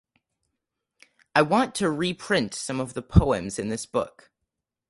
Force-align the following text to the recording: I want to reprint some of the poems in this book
I 1.35 1.43
want 1.43 1.75
to 1.75 1.91
reprint 1.91 2.55
some 2.55 2.79
of 2.79 2.95
the 2.95 3.03
poems 3.03 3.59
in 3.59 3.69
this 3.69 3.85
book 3.85 4.31